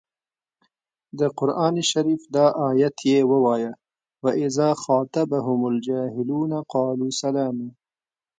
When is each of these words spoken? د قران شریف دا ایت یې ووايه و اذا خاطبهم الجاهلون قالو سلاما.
د 1.19 1.21
قران 1.37 1.75
شریف 1.91 2.21
دا 2.35 2.45
ایت 2.67 2.97
یې 3.11 3.19
ووايه 3.31 3.71
و 4.23 4.25
اذا 4.45 4.69
خاطبهم 4.83 5.59
الجاهلون 5.71 6.51
قالو 6.73 7.07
سلاما. 7.21 7.67